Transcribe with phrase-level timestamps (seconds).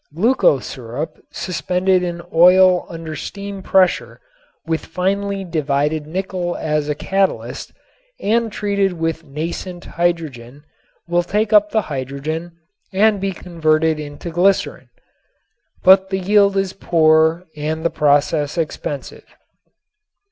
[0.15, 4.19] Glucose syrup suspended in oil under steam pressure
[4.65, 7.71] with finely divided nickel as a catalyst
[8.19, 10.63] and treated with nascent hydrogen
[11.07, 12.53] will take up the hydrogen
[12.91, 14.89] and be converted into glycerin.
[15.83, 19.25] But the yield is poor and the process expensive.